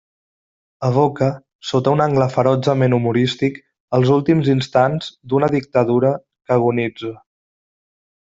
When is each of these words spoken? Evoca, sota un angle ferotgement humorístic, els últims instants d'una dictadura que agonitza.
Evoca, 0.85 1.25
sota 1.71 1.91
un 1.97 2.01
angle 2.05 2.27
ferotgement 2.35 2.95
humorístic, 2.97 3.59
els 3.99 4.13
últims 4.17 4.49
instants 4.55 5.11
d'una 5.35 5.51
dictadura 5.57 6.15
que 6.23 6.57
agonitza. 6.57 7.15